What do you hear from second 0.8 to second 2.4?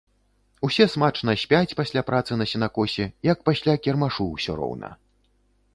смачна спяць пасля працы